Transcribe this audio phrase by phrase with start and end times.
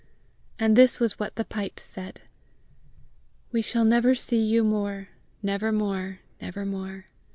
[0.57, 2.21] And this was what the pipes said:
[3.51, 5.09] We shall never see you more,
[5.43, 7.05] Never more, never more!